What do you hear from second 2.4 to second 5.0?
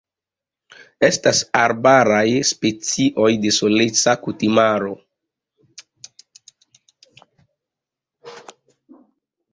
specioj de soleca kutimaro.